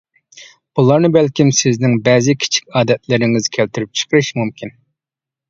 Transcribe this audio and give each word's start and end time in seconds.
بۇلارنى 0.77 1.11
بەلكىم 1.17 1.51
سىزنىڭ 1.57 1.93
بەزى 2.07 2.35
كىچىك 2.47 2.73
ئادەتلىرىڭىز 2.81 3.51
كەلتۈرۈپ 3.59 3.95
چىقىرىشى 4.01 4.41
مۇمكىن. 4.43 4.75